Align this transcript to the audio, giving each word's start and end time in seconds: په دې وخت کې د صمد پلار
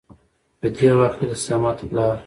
په 0.59 0.67
دې 0.75 0.89
وخت 0.99 1.17
کې 1.19 1.25
د 1.31 1.33
صمد 1.45 1.77
پلار 1.89 2.17